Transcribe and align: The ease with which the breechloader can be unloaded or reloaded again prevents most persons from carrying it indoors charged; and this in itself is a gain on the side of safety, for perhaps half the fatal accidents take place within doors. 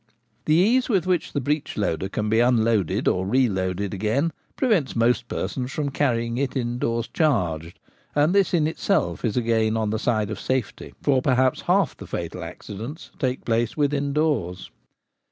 The 0.45 0.55
ease 0.55 0.89
with 0.89 1.05
which 1.05 1.31
the 1.31 1.39
breechloader 1.39 2.11
can 2.11 2.27
be 2.27 2.39
unloaded 2.39 3.07
or 3.07 3.27
reloaded 3.27 3.93
again 3.93 4.33
prevents 4.55 4.95
most 4.95 5.27
persons 5.27 5.71
from 5.71 5.91
carrying 5.91 6.39
it 6.39 6.57
indoors 6.57 7.07
charged; 7.07 7.77
and 8.15 8.33
this 8.33 8.51
in 8.51 8.65
itself 8.65 9.23
is 9.23 9.37
a 9.37 9.43
gain 9.43 9.77
on 9.77 9.91
the 9.91 9.99
side 9.99 10.31
of 10.31 10.39
safety, 10.39 10.95
for 11.03 11.21
perhaps 11.21 11.61
half 11.69 11.95
the 11.95 12.07
fatal 12.07 12.43
accidents 12.43 13.11
take 13.19 13.45
place 13.45 13.77
within 13.77 14.11
doors. 14.11 14.71